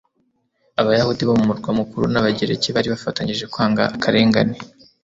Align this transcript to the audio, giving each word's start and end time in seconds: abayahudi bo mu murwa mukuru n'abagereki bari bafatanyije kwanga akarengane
abayahudi 0.81 1.21
bo 1.27 1.33
mu 1.39 1.43
murwa 1.49 1.69
mukuru 1.79 2.05
n'abagereki 2.09 2.67
bari 2.75 2.87
bafatanyije 2.93 3.45
kwanga 3.53 3.83
akarengane 3.95 4.57